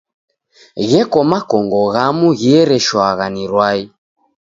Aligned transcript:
Gheko 0.89 1.19
makongo 1.31 1.79
ghamu 1.93 2.27
ghiereshawagha 2.39 3.25
ni 3.33 3.43
rwai. 3.51 3.81